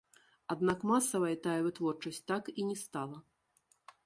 [0.53, 3.17] Аднак масавай тая вытворчасць так і не стала.